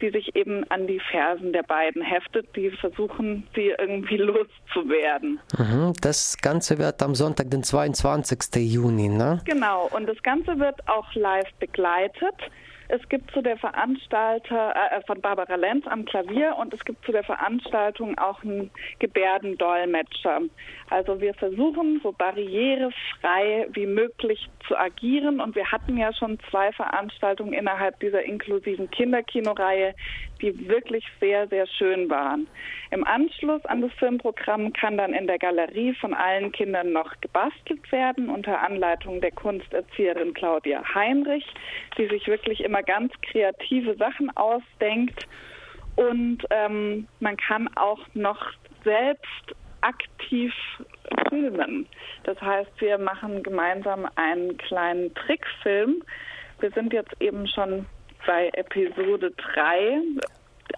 die 0.00 0.10
sich 0.10 0.34
eben 0.34 0.64
an 0.70 0.86
die 0.86 1.00
Fersen 1.10 1.52
der 1.52 1.62
beiden 1.62 2.02
heftet, 2.02 2.46
die 2.56 2.70
versuchen, 2.70 3.46
sie 3.54 3.74
irgendwie 3.78 4.16
loszuwerden. 4.16 5.40
Mhm. 5.58 5.92
Das 6.00 6.38
Ganze 6.38 6.78
wird 6.78 7.02
am 7.02 7.14
Sonntag, 7.14 7.50
den 7.50 7.62
22. 7.62 8.56
Juni, 8.72 9.08
ne? 9.08 9.40
Genau, 9.44 9.88
und 9.92 10.06
das 10.06 10.22
Ganze 10.22 10.58
wird 10.58 10.88
auch 10.88 11.12
live 11.14 11.50
begleitet. 11.58 12.34
Es 12.92 13.08
gibt 13.08 13.30
zu 13.30 13.40
der 13.40 13.56
Veranstalter 13.56 14.74
äh, 14.74 15.00
von 15.06 15.20
Barbara 15.20 15.54
Lenz 15.54 15.86
am 15.86 16.04
Klavier 16.04 16.56
und 16.58 16.74
es 16.74 16.84
gibt 16.84 17.04
zu 17.04 17.12
der 17.12 17.22
Veranstaltung 17.22 18.18
auch 18.18 18.42
einen 18.42 18.72
Gebärdendolmetscher. 18.98 20.40
Also 20.88 21.20
wir 21.20 21.34
versuchen 21.34 22.00
so 22.02 22.10
barrierefrei 22.10 23.68
wie 23.74 23.86
möglich 23.86 24.48
zu 24.66 24.76
agieren 24.76 25.40
und 25.40 25.54
wir 25.54 25.70
hatten 25.70 25.96
ja 25.98 26.12
schon 26.12 26.40
zwei 26.50 26.72
Veranstaltungen 26.72 27.52
innerhalb 27.52 28.00
dieser 28.00 28.24
inklusiven 28.24 28.90
Kinderkinoreihe, 28.90 29.94
die 30.40 30.68
wirklich 30.68 31.04
sehr, 31.20 31.48
sehr 31.48 31.66
schön 31.66 32.08
waren. 32.10 32.46
Im 32.90 33.06
Anschluss 33.06 33.64
an 33.66 33.80
das 33.80 33.92
Filmprogramm 33.92 34.72
kann 34.72 34.96
dann 34.96 35.14
in 35.14 35.26
der 35.26 35.38
Galerie 35.38 35.94
von 35.94 36.14
allen 36.14 36.52
Kindern 36.52 36.92
noch 36.92 37.20
gebastelt 37.20 37.90
werden 37.92 38.28
unter 38.28 38.60
Anleitung 38.60 39.20
der 39.20 39.32
Kunsterzieherin 39.32 40.34
Claudia 40.34 40.82
Heinrich, 40.94 41.46
die 41.98 42.08
sich 42.08 42.26
wirklich 42.26 42.60
immer 42.60 42.82
ganz 42.82 43.12
kreative 43.22 43.96
Sachen 43.96 44.34
ausdenkt. 44.36 45.26
Und 45.96 46.44
ähm, 46.50 47.06
man 47.20 47.36
kann 47.36 47.68
auch 47.76 48.00
noch 48.14 48.52
selbst 48.84 49.54
aktiv 49.82 50.52
filmen. 51.28 51.86
Das 52.24 52.40
heißt, 52.40 52.70
wir 52.78 52.98
machen 52.98 53.42
gemeinsam 53.42 54.06
einen 54.16 54.56
kleinen 54.58 55.14
Trickfilm. 55.14 56.02
Wir 56.60 56.70
sind 56.72 56.92
jetzt 56.92 57.14
eben 57.20 57.46
schon 57.46 57.86
bei 58.26 58.50
Episode 58.54 59.32
3 59.54 60.00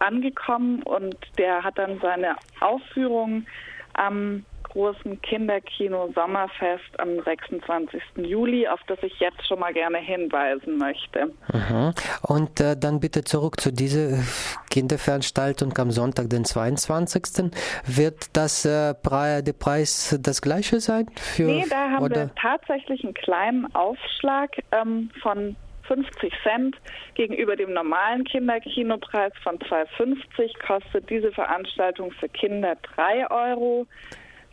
angekommen 0.01 0.83
und 0.83 1.17
der 1.39 1.63
hat 1.63 1.79
dann 1.79 1.99
seine 2.01 2.37
Aufführung 2.61 3.47
am 3.95 4.45
großen 4.73 5.21
Kinderkino 5.21 6.11
Sommerfest 6.15 6.99
am 6.99 7.23
26. 7.23 8.01
Juli, 8.17 8.67
auf 8.67 8.81
das 8.87 8.99
ich 9.03 9.13
jetzt 9.21 9.47
schon 9.47 9.59
mal 9.59 9.73
gerne 9.73 9.99
hinweisen 9.99 10.79
möchte. 10.79 11.33
Mhm. 11.53 11.93
Und 12.23 12.61
äh, 12.61 12.77
dann 12.77 13.01
bitte 13.01 13.23
zurück 13.23 13.61
zu 13.61 13.71
dieser 13.71 14.23
Kinderveranstaltung 14.71 15.77
am 15.77 15.91
Sonntag, 15.91 16.31
den 16.31 16.45
22. 16.45 17.53
Wird 17.85 18.35
das 18.35 18.65
äh, 18.65 18.95
der 19.03 19.53
Preis 19.53 20.19
das 20.21 20.41
gleiche 20.41 20.81
sein? 20.81 21.07
Für, 21.17 21.43
Nee, 21.43 21.67
da 21.69 21.91
haben 21.91 22.05
oder? 22.05 22.17
wir 22.17 22.35
tatsächlich 22.35 23.05
einen 23.05 23.15
kleinen 23.15 23.75
Aufschlag 23.75 24.51
ähm, 24.73 25.11
von 25.21 25.57
50 25.87 26.33
Cent 26.43 26.77
gegenüber 27.15 27.57
dem 27.57 27.73
normalen 27.73 28.25
Kinderkinopreis 28.25 29.33
von 29.43 29.59
2,50 29.59 30.67
kostet 30.67 31.09
diese 31.11 31.33
Veranstaltung 31.33 32.13
für 32.13 32.29
Kinder 32.29 32.77
3 32.95 33.31
Euro. 33.31 33.87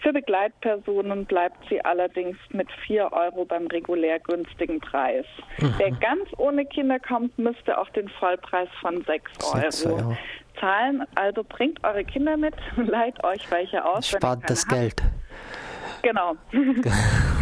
Für 0.02 0.14
Begleitpersonen 0.14 1.26
bleibt 1.26 1.58
sie 1.70 1.84
allerdings 1.84 2.38
mit 2.52 2.72
4 2.88 3.12
Euro 3.12 3.44
beim 3.44 3.68
regulär 3.68 4.20
günstigen 4.20 4.80
Preis. 4.80 5.26
Mhm. 5.58 5.74
Wer 5.78 5.92
ganz 5.92 6.30
ohne 6.38 6.66
Kinder 6.66 7.00
kommt, 7.00 7.38
müsste 7.38 7.78
auch 7.78 7.90
den 7.90 8.08
Vollpreis 8.08 8.70
von 8.80 9.04
6 9.04 9.32
Euro. 9.44 9.62
6 9.62 9.86
Euro. 9.88 10.18
zahlen. 10.60 11.04
Also 11.16 11.44
bringt 11.44 11.84
eure 11.84 12.06
Kinder 12.06 12.38
mit, 12.38 12.56
leiht 12.78 13.22
euch 13.24 13.50
welche 13.52 13.84
aus. 13.84 14.08
Spart 14.08 14.50
das 14.50 14.66
habt. 14.68 14.80
Geld. 14.80 15.04
Genau. 16.02 16.36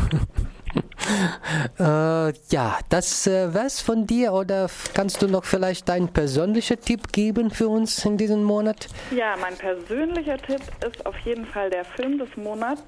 äh, 1.79 2.33
ja, 2.49 2.79
das 2.89 3.27
äh, 3.27 3.53
was 3.53 3.81
von 3.81 4.07
dir 4.07 4.33
oder 4.33 4.67
kannst 4.93 5.21
du 5.21 5.27
noch 5.27 5.45
vielleicht 5.45 5.89
deinen 5.89 6.09
persönlichen 6.09 6.79
Tipp 6.81 7.11
geben 7.11 7.51
für 7.51 7.67
uns 7.67 8.03
in 8.05 8.17
diesem 8.17 8.43
Monat? 8.43 8.87
Ja, 9.11 9.35
mein 9.39 9.55
persönlicher 9.55 10.37
Tipp 10.37 10.61
ist 10.85 11.05
auf 11.05 11.17
jeden 11.19 11.45
Fall 11.45 11.69
der 11.69 11.85
Film 11.85 12.17
des 12.17 12.29
Monats 12.35 12.83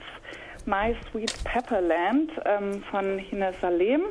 My 0.66 0.96
Sweet 1.12 1.34
Pepperland 1.44 2.32
ähm, 2.46 2.84
von 2.92 3.18
Hina 3.18 3.54
Salem. 3.62 4.02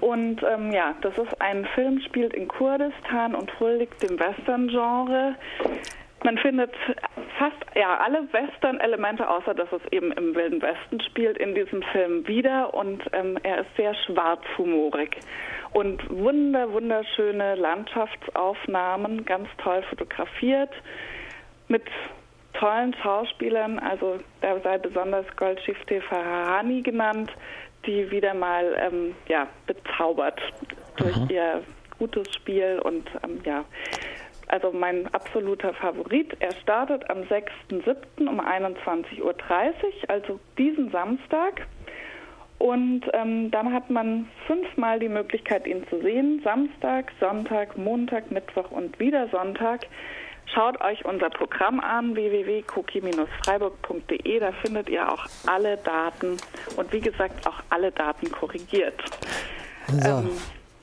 Und 0.00 0.42
ähm, 0.42 0.72
ja, 0.72 0.94
das 1.00 1.16
ist 1.18 1.40
ein 1.40 1.66
Film, 1.74 2.00
spielt 2.00 2.32
in 2.32 2.48
Kurdistan 2.48 3.34
und 3.34 3.58
huldigt 3.58 4.00
dem 4.02 4.18
Western-Genre. 4.18 5.34
Man 6.24 6.36
findet 6.38 6.74
fast 7.38 7.56
ja 7.76 7.98
alle 7.98 8.26
Western-Elemente, 8.32 9.28
außer 9.28 9.54
dass 9.54 9.68
es 9.72 9.92
eben 9.92 10.12
im 10.12 10.34
Wilden 10.34 10.60
Westen 10.60 11.00
spielt, 11.00 11.38
in 11.38 11.54
diesem 11.54 11.82
Film 11.82 12.26
wieder. 12.26 12.74
Und 12.74 13.02
ähm, 13.12 13.38
er 13.42 13.60
ist 13.60 13.76
sehr 13.76 13.94
schwarzhumorig. 13.94 15.16
Und 15.72 16.02
wunder 16.10 16.72
wunderschöne 16.72 17.54
Landschaftsaufnahmen, 17.54 19.24
ganz 19.24 19.48
toll 19.58 19.82
fotografiert 19.90 20.70
mit 21.68 21.84
tollen 22.54 22.94
Schauspielern, 22.94 23.78
also 23.78 24.18
da 24.40 24.58
sei 24.60 24.78
besonders 24.78 25.26
Goldschiffte 25.36 26.00
Farahani 26.00 26.82
genannt, 26.82 27.30
die 27.86 28.10
wieder 28.10 28.34
mal 28.34 28.76
ähm, 28.80 29.14
ja 29.28 29.46
bezaubert 29.66 30.40
durch 30.96 31.16
mhm. 31.16 31.30
ihr 31.30 31.62
gutes 31.98 32.32
Spiel 32.34 32.80
und 32.82 33.08
ähm, 33.24 33.40
ja 33.44 33.64
also 34.48 34.72
mein 34.72 35.06
absoluter 35.14 35.72
Favorit. 35.74 36.36
Er 36.40 36.52
startet 36.56 37.08
am 37.10 37.18
6.7. 37.22 38.28
um 38.28 38.40
21.30 38.40 39.22
Uhr, 39.22 39.34
also 40.08 40.40
diesen 40.56 40.90
Samstag. 40.90 41.66
Und 42.58 43.02
ähm, 43.12 43.50
dann 43.52 43.72
hat 43.72 43.88
man 43.88 44.28
fünfmal 44.46 44.98
die 44.98 45.08
Möglichkeit, 45.08 45.64
ihn 45.66 45.86
zu 45.88 46.02
sehen. 46.02 46.42
Samstag, 46.42 47.12
Sonntag, 47.20 47.78
Montag, 47.78 48.32
Mittwoch 48.32 48.70
und 48.70 48.98
wieder 48.98 49.28
Sonntag. 49.28 49.86
Schaut 50.46 50.80
euch 50.80 51.04
unser 51.04 51.28
Programm 51.30 51.78
an, 51.78 52.16
www.cookie-freiburg.de. 52.16 54.40
Da 54.40 54.50
findet 54.52 54.88
ihr 54.88 55.12
auch 55.12 55.26
alle 55.46 55.76
Daten 55.76 56.38
und 56.76 56.92
wie 56.92 57.00
gesagt 57.00 57.46
auch 57.46 57.60
alle 57.70 57.92
Daten 57.92 58.32
korrigiert. 58.32 59.00
So. 59.86 60.08
Ähm, 60.08 60.30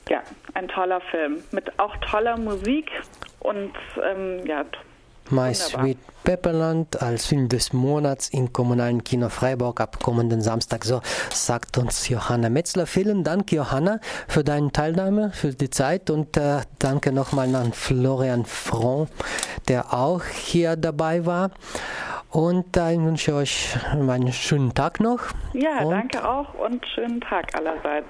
ja, 0.10 0.22
ein 0.54 0.68
toller 0.68 1.02
Film 1.02 1.44
mit 1.52 1.80
auch 1.80 1.96
toller 1.98 2.38
Musik 2.38 2.92
und 3.48 3.74
ähm, 4.04 4.46
ja. 4.46 4.66
My 5.32 5.56
Sweet 5.56 5.98
Pepperland 6.24 7.02
als 7.02 7.26
Film 7.26 7.50
des 7.50 7.74
Monats 7.74 8.30
im 8.30 8.54
kommunalen 8.54 9.04
Kino 9.04 9.30
Freiburg 9.30 9.82
ab 9.82 9.98
kommenden 10.04 10.42
Samstag. 10.42 10.84
So 10.86 11.02
sagt 11.32 11.80
uns 11.80 12.10
Johanna 12.10 12.50
Metzler. 12.50 12.86
Vielen 12.86 13.24
Dank, 13.24 13.52
Johanna, 13.52 14.00
für 14.28 14.44
deine 14.44 14.72
Teilnahme, 14.72 15.32
für 15.32 15.50
die 15.50 15.72
Zeit 15.72 16.12
und 16.12 16.38
äh, 16.38 16.62
danke 16.78 17.12
nochmal 17.12 17.56
an 17.56 17.74
Florian 17.74 18.46
Fron, 18.46 19.08
der 19.68 19.94
auch 19.94 20.24
hier 20.24 20.76
dabei 20.76 21.26
war. 21.26 21.50
Und 22.30 22.76
dann 22.76 23.06
wünsche 23.06 23.32
ich 23.32 23.38
euch 23.38 23.78
einen 23.94 24.34
schönen 24.34 24.74
Tag 24.74 25.00
noch. 25.00 25.22
Ja, 25.54 25.86
danke 25.86 26.28
auch 26.28 26.54
und 26.56 26.86
schönen 26.86 27.22
Tag 27.22 27.56
allerseits. 27.56 28.10